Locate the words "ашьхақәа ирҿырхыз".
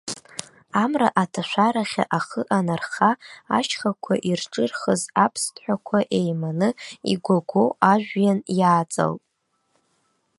3.57-5.01